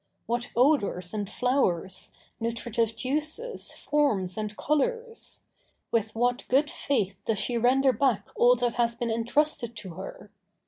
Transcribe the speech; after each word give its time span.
What 0.25 0.49
odors 0.55 1.13
and 1.13 1.29
flowers, 1.29 2.11
nutritive 2.39 2.95
juices, 2.95 3.71
forms 3.71 4.35
and 4.35 4.57
colors! 4.57 5.43
With 5.91 6.15
what 6.15 6.43
good 6.47 6.71
faith 6.71 7.21
does 7.25 7.37
she 7.37 7.55
render 7.55 7.93
back 7.93 8.27
all 8.35 8.55
that 8.55 8.73
has 8.73 8.95
been 8.95 9.11
entrusted 9.11 9.75
to 9.75 9.93
her! 9.93 10.31